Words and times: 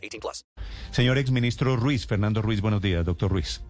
18 0.00 0.20
plus. 0.20 0.46
Señor 0.90 1.18
exministro 1.18 1.76
Ruiz, 1.76 2.06
Fernando 2.06 2.42
Ruiz, 2.42 2.60
buenos 2.60 2.80
días, 2.80 3.04
doctor 3.04 3.30
Ruiz. 3.30 3.62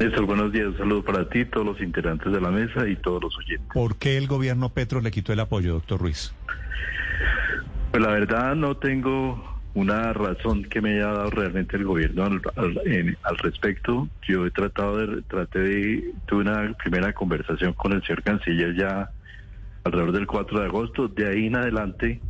Néstor, 0.00 0.26
buenos 0.26 0.52
días. 0.52 0.66
Un 0.66 0.78
saludo 0.78 1.04
para 1.04 1.28
ti, 1.28 1.44
todos 1.44 1.66
los 1.66 1.80
integrantes 1.80 2.32
de 2.32 2.40
la 2.40 2.50
mesa 2.50 2.88
y 2.88 2.96
todos 2.96 3.22
los 3.22 3.38
oyentes. 3.38 3.68
¿Por 3.72 3.96
qué 3.96 4.16
el 4.16 4.26
gobierno 4.26 4.70
Petro 4.70 5.00
le 5.00 5.10
quitó 5.10 5.32
el 5.32 5.40
apoyo, 5.40 5.74
doctor 5.74 6.00
Ruiz? 6.00 6.34
Pues 7.90 8.02
la 8.02 8.10
verdad 8.10 8.56
no 8.56 8.76
tengo 8.76 9.60
una 9.74 10.12
razón 10.12 10.64
que 10.64 10.80
me 10.80 10.94
haya 10.94 11.12
dado 11.12 11.30
realmente 11.30 11.76
el 11.76 11.84
gobierno 11.84 12.24
al, 12.24 12.40
al, 12.56 12.80
en, 12.84 13.16
al, 13.22 13.38
respecto. 13.38 14.08
Yo 14.26 14.46
he 14.46 14.50
tratado 14.50 14.98
de, 14.98 15.22
traté 15.22 15.58
de, 15.60 16.14
tuve 16.26 16.42
una 16.42 16.74
primera 16.74 17.12
conversación 17.12 17.72
con 17.74 17.92
el 17.92 18.02
señor 18.02 18.22
canciller 18.22 18.74
ya 18.74 19.10
alrededor 19.84 20.12
del 20.12 20.26
4 20.26 20.60
de 20.60 20.66
agosto. 20.66 21.08
De 21.08 21.28
ahí 21.28 21.46
en 21.46 21.56
adelante, 21.56 22.20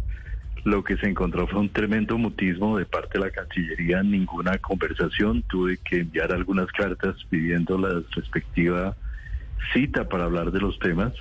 lo 0.65 0.85
que 0.85 0.97
se 0.97 1.09
encontró 1.09 1.47
fue 1.49 1.61
un 1.61 1.69
tremendo 1.71 2.17
mutismo 2.19 2.79
de 2.79 2.87
parte 2.87 3.19
de 3.19 3.25
la 3.25 3.31
Cancillería, 3.31 4.03
ninguna 4.03 4.59
conversación. 4.59 5.43
Tuve 5.49 5.79
que 5.79 6.01
enviar 6.01 6.33
algunas 6.33 6.71
cartas 6.73 7.17
pidiendo 7.31 7.79
la 7.79 8.03
respectiva 8.13 8.97
cita 9.73 10.09
para 10.09 10.25
hablar 10.25 10.53
de 10.53 10.61
los 10.61 10.79
temas. 10.79 11.13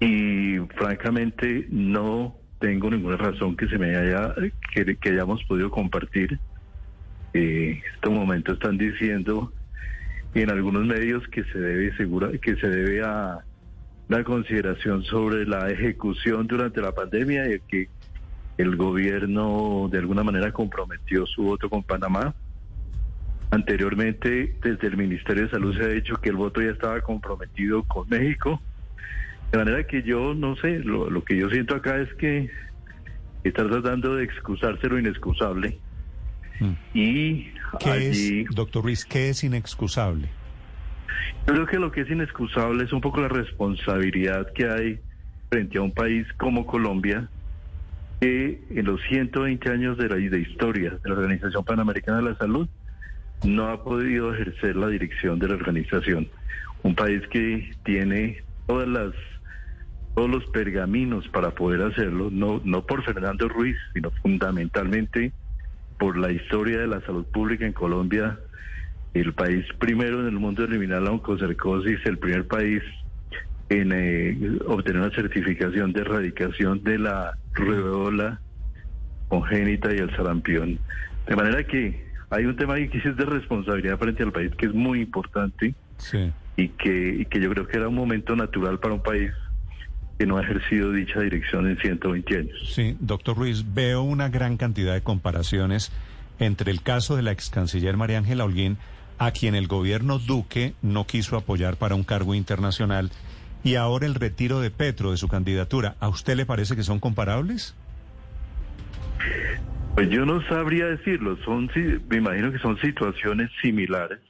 Y 0.00 0.58
francamente 0.76 1.66
no 1.70 2.36
tengo 2.60 2.90
ninguna 2.90 3.16
razón 3.16 3.56
que 3.56 3.68
se 3.68 3.78
me 3.78 3.96
haya 3.96 4.34
que, 4.72 4.96
que 4.96 5.08
hayamos 5.10 5.42
podido 5.44 5.70
compartir. 5.70 6.38
Eh, 7.34 7.82
en 7.82 7.94
este 7.94 8.08
momento 8.08 8.52
están 8.52 8.78
diciendo 8.78 9.52
en 10.34 10.50
algunos 10.50 10.84
medios 10.86 11.26
que 11.28 11.44
se 11.44 11.58
debe 11.58 11.96
segura 11.96 12.30
que 12.40 12.56
se 12.56 12.68
debe 12.68 13.02
a 13.02 13.38
la 14.08 14.24
consideración 14.24 15.02
sobre 15.04 15.46
la 15.46 15.70
ejecución 15.70 16.46
durante 16.46 16.80
la 16.80 16.92
pandemia 16.92 17.54
y 17.54 17.60
que 17.60 17.88
el 18.58 18.76
gobierno 18.76 19.88
de 19.90 19.98
alguna 19.98 20.22
manera 20.22 20.52
comprometió 20.52 21.26
su 21.26 21.42
voto 21.42 21.70
con 21.70 21.82
Panamá. 21.82 22.34
Anteriormente, 23.50 24.56
desde 24.62 24.88
el 24.88 24.96
Ministerio 24.96 25.44
de 25.44 25.50
Salud 25.50 25.76
se 25.76 25.84
ha 25.84 25.88
dicho 25.88 26.16
que 26.16 26.28
el 26.28 26.36
voto 26.36 26.60
ya 26.60 26.70
estaba 26.70 27.00
comprometido 27.00 27.82
con 27.84 28.08
México. 28.08 28.60
De 29.52 29.58
manera 29.58 29.86
que 29.86 30.02
yo 30.02 30.34
no 30.34 30.56
sé, 30.56 30.80
lo, 30.80 31.08
lo 31.08 31.24
que 31.24 31.36
yo 31.36 31.48
siento 31.48 31.74
acá 31.74 31.96
es 31.96 32.12
que 32.14 32.50
está 33.44 33.66
tratando 33.66 34.16
de 34.16 34.24
excusarse 34.24 34.88
lo 34.88 34.98
inexcusable. 34.98 35.78
Mm. 36.60 36.72
Y 36.92 37.52
¿Qué 37.80 37.90
allí, 37.90 38.40
es, 38.40 38.54
doctor 38.54 38.82
Ruiz, 38.84 39.04
qué 39.04 39.30
es 39.30 39.44
inexcusable? 39.44 40.28
yo 41.46 41.54
creo 41.54 41.66
que 41.66 41.78
lo 41.78 41.90
que 41.90 42.02
es 42.02 42.10
inexcusable 42.10 42.84
es 42.84 42.92
un 42.92 43.00
poco 43.00 43.20
la 43.20 43.28
responsabilidad 43.28 44.52
que 44.52 44.68
hay 44.68 45.00
frente 45.48 45.78
a 45.78 45.82
un 45.82 45.92
país 45.92 46.26
como 46.36 46.66
Colombia, 46.66 47.28
que 48.20 48.60
en 48.70 48.84
los 48.84 49.00
120 49.08 49.70
años 49.70 49.96
de 49.96 50.08
la 50.08 50.16
de 50.16 50.40
historia 50.40 50.98
de 51.02 51.08
la 51.08 51.14
Organización 51.14 51.64
Panamericana 51.64 52.18
de 52.18 52.30
la 52.30 52.36
Salud 52.36 52.68
no 53.44 53.68
ha 53.68 53.84
podido 53.84 54.34
ejercer 54.34 54.76
la 54.76 54.88
dirección 54.88 55.38
de 55.38 55.48
la 55.48 55.54
organización. 55.54 56.28
Un 56.82 56.94
país 56.94 57.22
que 57.28 57.70
tiene 57.84 58.42
todas 58.66 58.88
las 58.88 59.12
todos 60.14 60.30
los 60.30 60.46
pergaminos 60.46 61.28
para 61.28 61.52
poder 61.52 61.80
hacerlo, 61.80 62.28
no, 62.32 62.60
no 62.64 62.84
por 62.84 63.04
Fernando 63.04 63.48
Ruiz, 63.48 63.76
sino 63.94 64.10
fundamentalmente 64.22 65.30
por 65.96 66.16
la 66.16 66.32
historia 66.32 66.80
de 66.80 66.88
la 66.88 67.00
salud 67.02 67.24
pública 67.26 67.64
en 67.66 67.72
Colombia, 67.72 68.36
el 69.14 69.32
país 69.32 69.64
primero 69.78 70.20
en 70.20 70.26
el 70.26 70.32
mundo 70.32 70.64
en 70.64 70.70
eliminar 70.70 71.02
la 71.02 71.12
oncocercosis, 71.12 72.04
el 72.04 72.18
primer 72.18 72.48
país 72.48 72.82
en 73.70 73.92
eh, 73.92 74.58
obtener 74.66 75.02
una 75.02 75.14
certificación 75.14 75.92
de 75.92 76.00
erradicación 76.00 76.82
de 76.84 76.98
la 76.98 77.36
rubeola 77.52 78.40
congénita 79.28 79.92
y 79.94 79.98
el 79.98 80.14
sarampión. 80.16 80.78
De 81.26 81.36
manera 81.36 81.62
que 81.64 82.06
hay 82.30 82.44
un 82.46 82.56
tema 82.56 82.74
ahí 82.74 82.88
que 82.88 82.98
es 82.98 83.16
de 83.16 83.24
responsabilidad 83.24 83.98
frente 83.98 84.22
al 84.22 84.32
país 84.32 84.50
que 84.56 84.66
es 84.66 84.74
muy 84.74 85.00
importante 85.02 85.74
Sí. 85.98 86.32
y 86.56 86.68
que, 86.68 87.16
y 87.20 87.24
que 87.26 87.40
yo 87.40 87.50
creo 87.50 87.66
que 87.66 87.76
era 87.76 87.88
un 87.88 87.94
momento 87.94 88.34
natural 88.36 88.78
para 88.78 88.94
un 88.94 89.02
país 89.02 89.30
que 90.18 90.26
no 90.26 90.38
ha 90.38 90.42
ejercido 90.42 90.90
dicha 90.92 91.20
dirección 91.20 91.68
en 91.68 91.76
120 91.78 92.36
años. 92.38 92.72
Sí, 92.74 92.96
doctor 93.00 93.36
Ruiz, 93.36 93.64
veo 93.74 94.02
una 94.02 94.28
gran 94.28 94.56
cantidad 94.56 94.94
de 94.94 95.02
comparaciones 95.02 95.92
entre 96.40 96.70
el 96.72 96.82
caso 96.82 97.16
de 97.16 97.22
la 97.22 97.32
ex 97.32 97.50
canciller 97.50 97.96
María 97.96 98.18
Ángela 98.18 98.44
Holguín, 98.44 98.78
a 99.18 99.32
quien 99.32 99.54
el 99.54 99.66
gobierno 99.66 100.18
Duque 100.18 100.74
no 100.82 101.04
quiso 101.06 101.36
apoyar 101.36 101.76
para 101.76 101.94
un 101.96 102.04
cargo 102.04 102.34
internacional, 102.34 103.10
y 103.62 103.74
ahora 103.74 104.06
el 104.06 104.14
retiro 104.14 104.60
de 104.60 104.70
Petro 104.70 105.10
de 105.10 105.16
su 105.16 105.28
candidatura. 105.28 105.96
¿A 106.00 106.08
usted 106.08 106.36
le 106.36 106.46
parece 106.46 106.76
que 106.76 106.82
son 106.82 107.00
comparables? 107.00 107.74
Pues 109.94 110.10
yo 110.10 110.24
no 110.24 110.40
sabría 110.48 110.86
decirlo, 110.86 111.36
son, 111.44 111.70
me 112.08 112.16
imagino 112.16 112.52
que 112.52 112.58
son 112.58 112.78
situaciones 112.78 113.50
similares. 113.60 114.20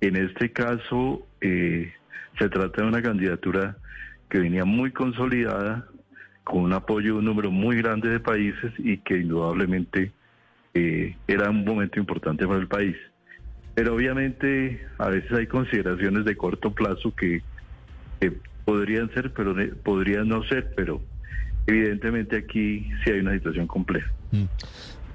En 0.00 0.16
este 0.16 0.52
caso, 0.52 1.26
eh, 1.40 1.92
se 2.38 2.48
trata 2.48 2.82
de 2.82 2.88
una 2.88 3.02
candidatura 3.02 3.76
que 4.28 4.38
venía 4.38 4.64
muy 4.64 4.92
consolidada, 4.92 5.88
con 6.44 6.62
un 6.62 6.72
apoyo 6.74 7.14
de 7.14 7.18
un 7.20 7.24
número 7.24 7.50
muy 7.50 7.76
grande 7.76 8.08
de 8.08 8.20
países 8.20 8.72
y 8.78 8.98
que 8.98 9.16
indudablemente 9.16 10.12
eh, 10.74 11.16
era 11.26 11.50
un 11.50 11.64
momento 11.64 11.98
importante 11.98 12.46
para 12.46 12.60
el 12.60 12.68
país. 12.68 12.96
Pero 13.74 13.94
obviamente 13.94 14.86
a 14.98 15.08
veces 15.08 15.32
hay 15.32 15.46
consideraciones 15.46 16.24
de 16.24 16.36
corto 16.36 16.72
plazo 16.72 17.14
que, 17.16 17.42
que 18.30 18.38
podrían 18.64 19.12
ser, 19.12 19.32
pero 19.32 19.54
podrían 19.82 20.28
no 20.28 20.42
ser, 20.44 20.72
pero 20.76 21.00
evidentemente 21.66 22.36
aquí 22.38 22.88
sí 23.04 23.10
hay 23.10 23.20
una 23.20 23.32
situación 23.32 23.66
compleja. 23.66 24.10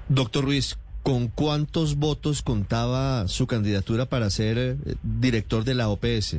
Doctor 0.08 0.44
Ruiz, 0.44 0.78
¿con 1.02 1.28
cuántos 1.28 1.96
votos 1.96 2.42
contaba 2.42 3.26
su 3.28 3.46
candidatura 3.46 4.06
para 4.06 4.30
ser 4.30 4.58
eh, 4.58 4.76
director 5.02 5.64
de 5.64 5.74
la 5.74 5.88
OPS? 5.88 6.38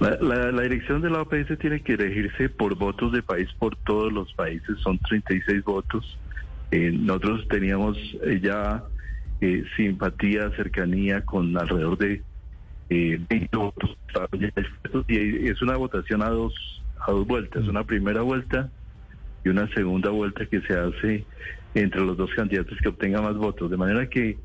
La, 0.00 0.16
la- 0.20 0.52
la 0.52 0.62
dirección 0.62 1.00
de 1.02 1.10
la 1.10 1.22
OPS 1.22 1.58
tiene 1.60 1.80
que 1.80 1.94
elegirse 1.94 2.48
por 2.48 2.76
votos 2.76 3.12
de 3.12 3.22
país 3.22 3.48
por 3.58 3.74
todos 3.76 4.12
los 4.12 4.32
países, 4.34 4.76
son 4.82 4.98
36 4.98 5.64
votos. 5.64 6.18
Eh, 6.70 6.92
nosotros 6.92 7.46
teníamos 7.48 7.96
eh, 8.24 8.40
ya 8.42 8.84
eh, 9.40 9.64
simpatía, 9.76 10.50
cercanía 10.56 11.24
con 11.24 11.56
alrededor 11.56 11.96
de 11.96 12.22
eh, 12.90 13.20
20 13.28 13.56
votos 13.56 13.96
y 15.08 15.48
es 15.48 15.60
una 15.62 15.76
votación 15.76 16.22
a 16.22 16.30
dos, 16.30 16.54
a 17.06 17.12
dos 17.12 17.26
vueltas, 17.26 17.66
una 17.68 17.84
primera 17.84 18.22
vuelta 18.22 18.70
y 19.44 19.48
una 19.48 19.68
segunda 19.74 20.10
vuelta 20.10 20.46
que 20.46 20.60
se 20.62 20.74
hace 20.74 21.24
entre 21.74 22.00
los 22.00 22.16
dos 22.16 22.30
candidatos 22.34 22.76
que 22.82 22.88
obtengan 22.88 23.24
más 23.24 23.36
votos, 23.36 23.70
de 23.70 23.76
manera 23.76 24.08
que 24.08 24.38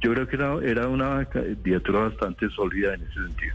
yo 0.00 0.12
creo 0.12 0.26
que 0.26 0.36
era, 0.36 0.58
era 0.62 0.88
una 0.88 1.24
candidatura 1.26 2.00
bastante 2.00 2.48
sólida 2.50 2.94
en 2.94 3.02
ese 3.02 3.14
sentido. 3.14 3.54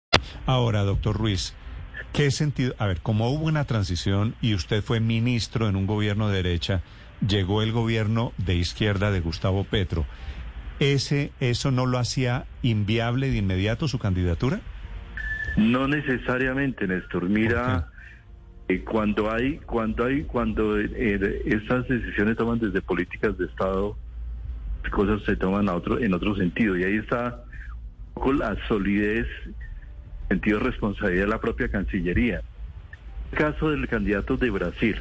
Ahora, 0.51 0.83
doctor 0.83 1.15
Ruiz, 1.15 1.55
¿qué 2.11 2.29
sentido? 2.29 2.73
A 2.77 2.85
ver, 2.85 2.99
como 2.99 3.29
hubo 3.29 3.45
una 3.45 3.63
transición 3.63 4.35
y 4.41 4.53
usted 4.53 4.83
fue 4.83 4.99
ministro 4.99 5.69
en 5.69 5.77
un 5.77 5.87
gobierno 5.87 6.27
de 6.27 6.43
derecha, 6.43 6.81
llegó 7.25 7.61
el 7.61 7.71
gobierno 7.71 8.33
de 8.37 8.55
izquierda 8.55 9.11
de 9.11 9.21
Gustavo 9.21 9.63
Petro. 9.63 10.05
¿Ese, 10.81 11.31
¿Eso 11.39 11.71
no 11.71 11.85
lo 11.85 11.97
hacía 11.99 12.47
inviable 12.63 13.31
de 13.31 13.37
inmediato 13.37 13.87
su 13.87 13.97
candidatura? 13.97 14.59
No 15.55 15.87
necesariamente, 15.87 16.85
Néstor. 16.85 17.29
Mira, 17.29 17.87
Eh, 18.67 18.83
cuando 18.83 19.31
hay, 19.31 19.57
cuando 19.59 20.03
hay, 20.03 20.23
cuando 20.23 20.77
eh, 20.77 21.43
estas 21.45 21.87
decisiones 21.87 22.35
toman 22.35 22.59
desde 22.59 22.81
políticas 22.81 23.37
de 23.37 23.45
Estado, 23.45 23.97
cosas 24.91 25.21
se 25.25 25.37
toman 25.37 25.69
a 25.69 25.75
otro, 25.75 25.97
en 25.97 26.13
otro 26.13 26.35
sentido. 26.35 26.77
Y 26.77 26.83
ahí 26.83 26.97
está 26.97 27.41
poco 28.13 28.33
la 28.33 28.57
solidez, 28.67 29.27
sentido 30.31 30.59
de 30.59 30.65
responsabilidad 30.65 31.25
de 31.25 31.29
la 31.29 31.41
propia 31.41 31.67
Cancillería. 31.67 32.41
El 33.31 33.37
caso 33.37 33.69
del 33.69 33.85
candidato 33.89 34.37
de 34.37 34.49
Brasil, 34.49 34.95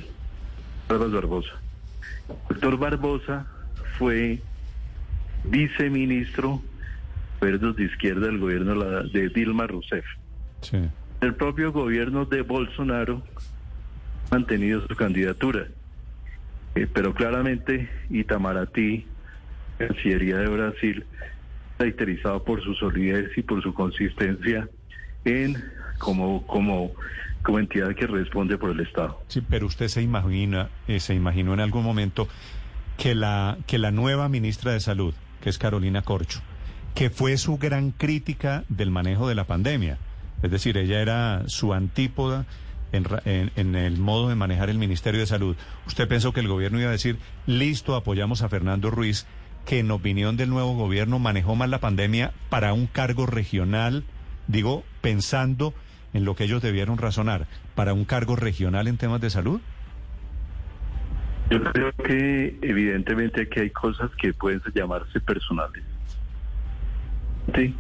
Carlos 0.89 1.13
Barbosa. 1.13 1.53
El 2.29 2.57
doctor 2.57 2.79
Barbosa 2.79 3.47
fue 3.97 4.41
viceministro 5.45 6.61
verdes 7.41 7.77
de 7.77 7.85
izquierda 7.85 8.27
del 8.27 8.39
gobierno 8.39 8.75
de 9.05 9.29
Dilma 9.29 9.69
Rousseff. 9.69 10.05
Sí. 10.63 10.79
El 11.21 11.35
propio 11.37 11.71
gobierno 11.71 12.25
de 12.25 12.43
Bolsonaro 12.43 13.23
ha 14.31 14.35
mantenido 14.35 14.85
su 14.87 14.97
candidatura, 14.97 15.67
Eh, 16.75 16.87
pero 16.93 17.15
claramente 17.15 17.89
Itamaraty, 18.11 19.05
Cancillería 19.79 20.39
de 20.39 20.49
Brasil, 20.49 21.05
caracterizado 21.79 22.45
por 22.45 22.63
su 22.63 22.75
solidez 22.75 23.31
y 23.37 23.43
por 23.43 23.61
su 23.63 23.75
consistencia 23.75 24.69
en 25.25 25.63
como 25.99 26.47
como 26.47 26.93
como 27.43 27.59
entidad 27.59 27.95
que 27.95 28.07
responde 28.07 28.59
por 28.59 28.71
el 28.71 28.81
Estado. 28.81 29.19
Sí, 29.29 29.41
pero 29.41 29.67
usted 29.67 29.89
se 29.89 30.03
imagina, 30.03 30.69
eh, 30.89 31.01
se 31.01 31.15
imaginó 31.15 31.55
en 31.55 31.61
algún 31.61 31.83
momento 31.85 32.29
que 32.99 33.15
la, 33.15 33.57
que 33.67 33.79
la 33.79 33.91
nueva 33.91 34.29
ministra 34.29 34.73
de 34.73 34.81
Salud, 34.81 35.15
que 35.41 35.49
es 35.49 35.57
Carolina 35.57 36.03
Corcho, 36.03 36.43
que 36.95 37.09
fue 37.09 37.39
su 37.39 37.57
gran 37.57 37.93
crítica 37.93 38.65
del 38.69 38.91
manejo 38.91 39.27
de 39.27 39.35
la 39.35 39.45
pandemia, 39.45 39.97
es 40.43 40.51
decir, 40.51 40.77
ella 40.77 41.01
era 41.01 41.45
su 41.47 41.73
antípoda 41.73 42.45
en, 42.93 43.07
en- 43.25 43.53
en 43.57 43.75
el 43.75 43.97
modo 43.99 44.29
de 44.29 44.35
manejar 44.35 44.69
el 44.69 44.77
Ministerio 44.79 45.21
de 45.21 45.27
Salud. 45.27 45.57
¿Usted 45.87 46.09
pensó 46.09 46.35
que 46.35 46.41
el 46.41 46.49
gobierno 46.49 46.79
iba 46.79 46.89
a 46.91 46.93
decir, 46.93 47.17
listo, 47.47 47.95
apoyamos 47.97 48.43
a 48.43 48.51
Fernando 48.51 48.91
Ruiz, 48.91 49.27
que 49.65 49.79
en 49.79 49.91
opinión 49.93 50.37
del 50.37 50.51
nuevo 50.51 50.75
gobierno 50.75 51.19
manejó 51.19 51.57
mal 51.57 51.71
la 51.71 51.81
pandemia 51.81 52.33
para 52.51 52.75
un 52.75 52.87
cargo 52.87 53.25
regional, 53.25 54.05
digo, 54.47 54.85
pensando 55.01 55.75
en 56.13 56.25
lo 56.25 56.35
que 56.35 56.45
ellos 56.45 56.63
debieron 56.63 56.99
razonar, 56.99 57.47
para 57.75 57.93
un 57.93 58.05
cargo 58.05 58.37
regional 58.37 58.89
en 58.89 58.97
temas 58.97 59.21
de 59.21 59.31
salud? 59.31 59.61
Yo 61.51 61.63
creo 61.65 61.93
que 61.93 62.57
evidentemente 62.63 63.43
aquí 63.43 63.61
hay 63.61 63.71
cosas 63.71 64.11
que 64.21 64.33
pueden 64.33 64.63
llamarse 64.75 65.21
personales. 65.21 65.83
Sí, 67.55 67.75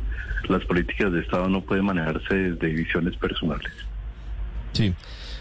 las 0.48 0.64
políticas 0.64 1.12
de 1.12 1.20
Estado 1.20 1.48
no 1.48 1.60
pueden 1.60 1.84
manejarse 1.84 2.34
desde 2.34 2.66
divisiones 2.66 3.16
personales. 3.16 3.72
Sí. 4.72 4.94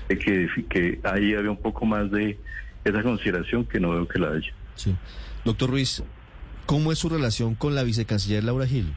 Que, 0.08 0.48
que 0.70 1.00
ahí 1.04 1.34
había 1.34 1.52
un 1.52 1.62
poco 1.62 1.86
más 1.86 2.12
de 2.12 2.40
esa 2.84 3.02
consideración 3.04 3.66
que 3.66 3.80
no 3.80 3.92
veo 3.92 4.08
que 4.08 4.20
la 4.20 4.30
haya. 4.32 4.54
Sí. 4.76 4.96
Doctor 5.46 5.70
Ruiz, 5.70 6.04
¿cómo 6.66 6.92
es 6.92 7.00
su 7.00 7.10
relación 7.10 7.56
con 7.56 7.76
la 7.76 7.84
vicecanciller 7.84 8.44
Laura 8.44 8.68
Gil? 8.68 8.94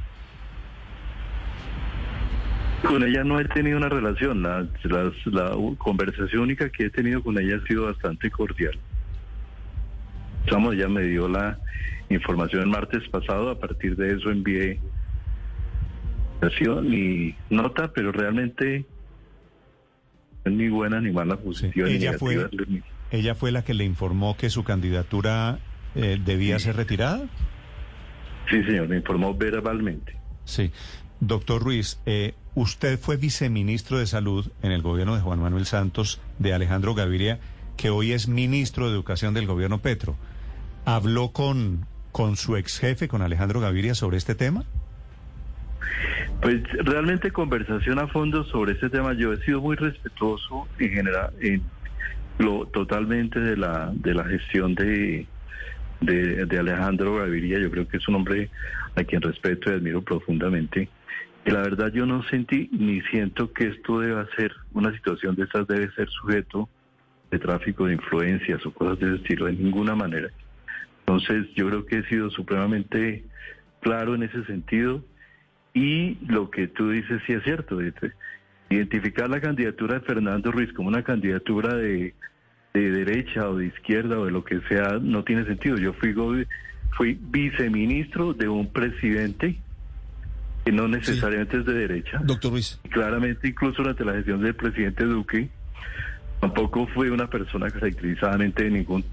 Con 2.92 3.04
ella 3.04 3.24
no 3.24 3.40
he 3.40 3.46
tenido 3.46 3.78
una 3.78 3.88
relación. 3.88 4.42
La, 4.42 4.68
conversación 5.78 6.42
única 6.42 6.68
que 6.68 6.84
he 6.84 6.90
tenido 6.90 7.22
con 7.22 7.38
ella 7.38 7.56
ha 7.56 7.66
sido 7.66 7.86
bastante 7.86 8.30
cordial. 8.30 8.78
Estamos, 10.44 10.74
ella 10.74 10.88
me 10.88 11.04
dio 11.04 11.26
la 11.26 11.58
información 12.10 12.60
el 12.60 12.68
martes 12.68 13.08
pasado. 13.08 13.48
A 13.48 13.58
partir 13.58 13.96
de 13.96 14.12
eso 14.12 14.30
envié 14.30 14.78
mi 16.82 17.34
nota, 17.48 17.90
pero 17.94 18.12
realmente 18.12 18.84
es 20.44 20.52
ni 20.52 20.68
buena 20.68 21.00
ni 21.00 21.12
mala 21.12 21.38
Ella 21.74 22.12
fue, 22.18 22.36
negativa. 22.36 22.86
ella 23.10 23.34
fue 23.34 23.52
la 23.52 23.64
que 23.64 23.72
le 23.72 23.84
informó 23.84 24.36
que 24.36 24.50
su 24.50 24.64
candidatura 24.64 25.60
eh, 25.94 26.20
debía 26.22 26.58
ser 26.58 26.76
retirada. 26.76 27.22
Sí, 28.50 28.62
señor, 28.64 28.88
me 28.88 28.96
informó 28.96 29.34
verbalmente. 29.34 30.14
Sí. 30.44 30.70
Doctor 31.24 31.62
Ruiz, 31.62 32.00
eh, 32.04 32.34
usted 32.56 32.98
fue 32.98 33.16
viceministro 33.16 33.96
de 33.96 34.08
Salud 34.08 34.50
en 34.60 34.72
el 34.72 34.82
gobierno 34.82 35.14
de 35.14 35.20
Juan 35.20 35.38
Manuel 35.38 35.66
Santos, 35.66 36.20
de 36.40 36.52
Alejandro 36.52 36.96
Gaviria, 36.96 37.38
que 37.76 37.90
hoy 37.90 38.10
es 38.10 38.26
ministro 38.26 38.88
de 38.88 38.94
Educación 38.94 39.32
del 39.32 39.46
gobierno 39.46 39.78
Petro. 39.78 40.16
¿Habló 40.84 41.28
con, 41.28 41.86
con 42.10 42.34
su 42.34 42.56
ex 42.56 42.80
jefe, 42.80 43.06
con 43.06 43.22
Alejandro 43.22 43.60
Gaviria, 43.60 43.94
sobre 43.94 44.16
este 44.16 44.34
tema? 44.34 44.64
Pues 46.40 46.60
realmente 46.84 47.30
conversación 47.30 48.00
a 48.00 48.08
fondo 48.08 48.42
sobre 48.42 48.72
este 48.72 48.90
tema. 48.90 49.12
Yo 49.12 49.32
he 49.32 49.40
sido 49.44 49.60
muy 49.60 49.76
respetuoso 49.76 50.66
en 50.80 50.90
general, 50.90 51.32
en 51.40 51.62
lo 52.38 52.66
totalmente 52.66 53.38
de 53.38 53.56
la 53.56 53.92
de 53.94 54.12
la 54.12 54.24
gestión 54.24 54.74
de, 54.74 55.28
de, 56.00 56.46
de 56.46 56.58
Alejandro 56.58 57.14
Gaviria. 57.14 57.60
Yo 57.60 57.70
creo 57.70 57.86
que 57.86 57.98
es 57.98 58.08
un 58.08 58.16
hombre 58.16 58.50
a 58.96 59.04
quien 59.04 59.22
respeto 59.22 59.70
y 59.70 59.74
admiro 59.74 60.02
profundamente. 60.02 60.88
Y 61.44 61.50
la 61.50 61.62
verdad 61.62 61.92
yo 61.92 62.06
no 62.06 62.22
sentí 62.24 62.68
ni 62.72 63.00
siento 63.02 63.52
que 63.52 63.68
esto 63.68 64.00
deba 64.00 64.26
ser 64.36 64.52
una 64.72 64.92
situación 64.92 65.34
de 65.34 65.44
estas 65.44 65.66
debe 65.66 65.90
ser 65.92 66.08
sujeto 66.08 66.68
de 67.30 67.38
tráfico 67.38 67.86
de 67.86 67.94
influencias 67.94 68.64
o 68.64 68.72
cosas 68.72 68.98
de 69.00 69.06
ese 69.06 69.16
estilo 69.16 69.46
de 69.46 69.54
ninguna 69.54 69.96
manera. 69.96 70.28
Entonces 71.00 71.46
yo 71.54 71.68
creo 71.68 71.86
que 71.86 71.98
he 71.98 72.04
sido 72.04 72.30
supremamente 72.30 73.24
claro 73.80 74.14
en 74.14 74.22
ese 74.22 74.44
sentido 74.44 75.02
y 75.74 76.18
lo 76.26 76.50
que 76.50 76.68
tú 76.68 76.90
dices 76.90 77.20
sí 77.26 77.32
es 77.32 77.42
cierto. 77.42 77.78
Identificar 78.70 79.28
la 79.28 79.40
candidatura 79.40 79.94
de 79.94 80.00
Fernando 80.00 80.52
Ruiz 80.52 80.72
como 80.72 80.88
una 80.88 81.02
candidatura 81.02 81.74
de, 81.74 82.14
de 82.72 82.90
derecha 82.90 83.48
o 83.48 83.56
de 83.56 83.66
izquierda 83.66 84.18
o 84.18 84.26
de 84.26 84.30
lo 84.30 84.44
que 84.44 84.60
sea 84.68 84.98
no 85.00 85.24
tiene 85.24 85.44
sentido. 85.44 85.76
Yo 85.76 85.92
fui, 85.94 86.14
fui 86.96 87.18
viceministro 87.20 88.32
de 88.32 88.48
un 88.48 88.72
presidente 88.72 89.58
que 90.64 90.72
no 90.72 90.88
necesariamente 90.88 91.58
es 91.58 91.66
de 91.66 91.74
derecha. 91.74 92.20
Doctor 92.24 92.52
Ruiz. 92.52 92.78
Claramente, 92.90 93.48
incluso 93.48 93.82
durante 93.82 94.04
la 94.04 94.12
gestión 94.12 94.42
del 94.42 94.54
presidente 94.54 95.04
Duque, 95.04 95.48
tampoco 96.40 96.86
fue 96.88 97.10
una 97.10 97.28
persona 97.28 97.70
caracterizadamente 97.70 98.66
en 98.66 98.74
ningún, 98.74 99.04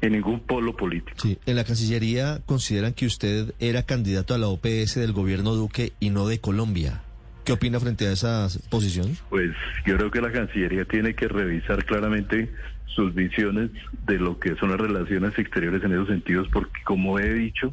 en 0.00 0.12
ningún 0.12 0.40
polo 0.40 0.76
político. 0.76 1.16
Sí. 1.18 1.38
En 1.46 1.56
la 1.56 1.64
Cancillería 1.64 2.40
consideran 2.46 2.94
que 2.94 3.06
usted 3.06 3.54
era 3.58 3.82
candidato 3.84 4.34
a 4.34 4.38
la 4.38 4.48
OPS 4.48 4.94
del 4.94 5.12
gobierno 5.12 5.54
Duque 5.54 5.92
y 6.00 6.10
no 6.10 6.26
de 6.26 6.40
Colombia. 6.40 7.02
¿Qué 7.44 7.52
opina 7.52 7.80
frente 7.80 8.06
a 8.06 8.12
esa 8.12 8.48
posición? 8.68 9.16
Pues 9.30 9.52
yo 9.86 9.96
creo 9.96 10.10
que 10.10 10.20
la 10.20 10.32
Cancillería 10.32 10.84
tiene 10.84 11.14
que 11.14 11.28
revisar 11.28 11.84
claramente 11.84 12.50
sus 12.86 13.14
visiones 13.14 13.70
de 14.06 14.18
lo 14.18 14.38
que 14.38 14.54
son 14.56 14.70
las 14.70 14.80
relaciones 14.80 15.38
exteriores 15.38 15.82
en 15.84 15.92
esos 15.92 16.08
sentidos, 16.08 16.48
porque 16.52 16.82
como 16.84 17.18
he 17.18 17.32
dicho, 17.32 17.72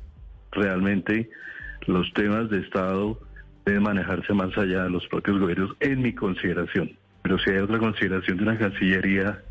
realmente 0.51 1.29
los 1.87 2.11
temas 2.13 2.49
de 2.49 2.59
Estado 2.59 3.19
deben 3.65 3.83
manejarse 3.83 4.33
más 4.33 4.55
allá 4.57 4.83
de 4.83 4.89
los 4.89 5.05
propios 5.07 5.39
gobiernos, 5.39 5.71
en 5.79 6.01
mi 6.01 6.13
consideración. 6.13 6.91
Pero 7.23 7.39
si 7.39 7.49
hay 7.49 7.57
otra 7.57 7.79
consideración 7.79 8.37
de 8.37 8.43
una 8.43 8.57
Cancillería 8.57 9.41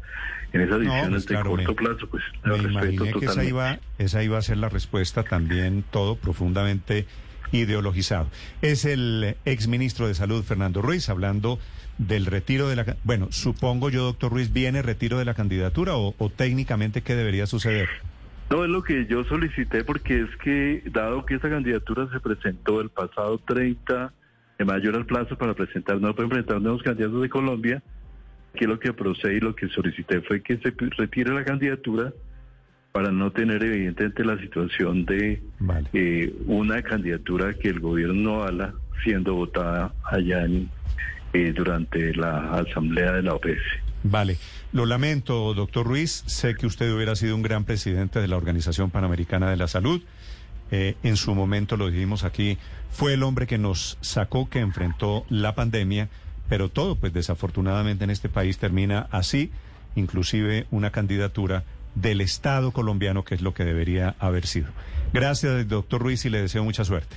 en 0.52 0.60
esas 0.60 0.78
No, 0.80 0.92
visiones 0.92 1.26
pues, 1.26 1.26
de 1.26 1.34
corto 1.34 1.56
me- 1.56 1.74
plazo, 1.74 2.06
pues 2.08 2.22
la 2.44 2.50
Me 2.56 2.62
respeto 2.62 2.92
imaginé 3.06 3.12
que 3.20 3.26
esa 3.26 3.44
iba, 3.44 3.78
esa 3.98 4.22
iba 4.22 4.38
a 4.38 4.42
ser 4.42 4.58
la 4.58 4.68
respuesta 4.68 5.24
también, 5.24 5.84
todo 5.90 6.14
profundamente 6.16 7.06
ideologizado. 7.50 8.28
Es 8.62 8.84
el 8.84 9.36
exministro 9.44 10.06
de 10.06 10.14
Salud, 10.14 10.44
Fernando 10.44 10.82
Ruiz, 10.82 11.08
hablando 11.08 11.58
del 11.98 12.26
retiro 12.26 12.68
de 12.68 12.76
la... 12.76 12.96
Bueno, 13.04 13.28
supongo 13.30 13.90
yo, 13.90 14.04
doctor 14.04 14.32
Ruiz, 14.32 14.52
¿viene 14.52 14.82
retiro 14.82 15.18
de 15.18 15.24
la 15.24 15.34
candidatura 15.34 15.96
o, 15.96 16.14
o 16.18 16.30
técnicamente 16.30 17.02
qué 17.02 17.14
debería 17.14 17.46
suceder? 17.46 17.88
No 18.50 18.64
es 18.64 18.70
lo 18.70 18.82
que 18.82 19.06
yo 19.06 19.24
solicité 19.24 19.84
porque 19.84 20.20
es 20.22 20.36
que, 20.42 20.82
dado 20.86 21.24
que 21.24 21.34
esta 21.34 21.50
candidatura 21.50 22.08
se 22.12 22.20
presentó 22.20 22.80
el 22.80 22.90
pasado 22.90 23.38
30 23.38 24.12
de 24.58 24.64
mayo 24.64 24.90
el 24.90 25.06
plazo 25.06 25.36
para 25.36 25.54
presentar, 25.54 26.00
no 26.00 26.14
pueden 26.14 26.30
presentar 26.30 26.60
nuevos 26.60 26.82
candidatos 26.82 27.22
de 27.22 27.28
Colombia, 27.28 27.82
que 28.54 28.66
lo 28.66 28.78
que 28.78 28.92
procede 28.92 29.36
y 29.36 29.40
lo 29.40 29.54
que 29.54 29.68
solicité 29.68 30.20
fue 30.22 30.42
que 30.42 30.58
se 30.58 30.72
retire 30.96 31.34
la 31.34 31.44
candidatura 31.44 32.12
para 32.92 33.10
no 33.10 33.32
tener 33.32 33.62
evidentemente 33.64 34.24
la 34.24 34.38
situación 34.38 35.04
de 35.04 35.42
Vale. 35.58 35.88
eh, 35.92 36.32
una 36.46 36.80
candidatura 36.82 37.54
que 37.54 37.68
el 37.68 37.80
gobierno 37.80 38.14
no 38.14 38.42
avala 38.42 38.74
siendo 39.02 39.34
votada 39.34 39.92
allá 40.04 40.44
en, 40.44 40.70
durante 41.52 42.14
la 42.14 42.52
asamblea 42.54 43.12
de 43.12 43.22
la 43.22 43.34
OPS. 43.34 43.84
Vale, 44.02 44.36
lo 44.72 44.86
lamento, 44.86 45.54
doctor 45.54 45.86
Ruiz. 45.86 46.24
Sé 46.26 46.54
que 46.54 46.66
usted 46.66 46.92
hubiera 46.94 47.16
sido 47.16 47.34
un 47.34 47.42
gran 47.42 47.64
presidente 47.64 48.20
de 48.20 48.28
la 48.28 48.36
Organización 48.36 48.90
Panamericana 48.90 49.50
de 49.50 49.56
la 49.56 49.66
Salud. 49.68 50.02
Eh, 50.70 50.96
en 51.02 51.16
su 51.16 51.34
momento, 51.34 51.76
lo 51.76 51.90
dijimos 51.90 52.24
aquí, 52.24 52.58
fue 52.90 53.14
el 53.14 53.22
hombre 53.22 53.46
que 53.46 53.58
nos 53.58 53.98
sacó, 54.00 54.48
que 54.48 54.60
enfrentó 54.60 55.24
la 55.28 55.54
pandemia, 55.54 56.08
pero 56.48 56.68
todo, 56.68 56.96
pues 56.96 57.12
desafortunadamente 57.12 58.04
en 58.04 58.10
este 58.10 58.28
país 58.28 58.58
termina 58.58 59.08
así, 59.10 59.50
inclusive 59.96 60.66
una 60.70 60.90
candidatura 60.90 61.64
del 61.94 62.20
Estado 62.20 62.72
colombiano, 62.72 63.24
que 63.24 63.34
es 63.34 63.42
lo 63.42 63.54
que 63.54 63.64
debería 63.64 64.16
haber 64.18 64.46
sido. 64.46 64.68
Gracias, 65.12 65.68
doctor 65.68 66.02
Ruiz, 66.02 66.24
y 66.24 66.30
le 66.30 66.42
deseo 66.42 66.64
mucha 66.64 66.84
suerte. 66.84 67.16